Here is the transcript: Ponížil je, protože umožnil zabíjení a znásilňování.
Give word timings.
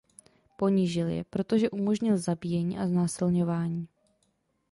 Ponížil 0.55 1.07
je, 1.07 1.23
protože 1.23 1.69
umožnil 1.69 2.17
zabíjení 2.17 2.79
a 2.79 2.87
znásilňování. 2.87 3.87